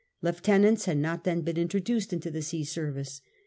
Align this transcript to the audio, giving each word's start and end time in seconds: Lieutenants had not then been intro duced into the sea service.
Lieutenants 0.23 0.85
had 0.85 0.97
not 0.97 1.25
then 1.25 1.41
been 1.41 1.57
intro 1.57 1.79
duced 1.79 2.11
into 2.11 2.31
the 2.31 2.41
sea 2.41 2.63
service. 2.63 3.21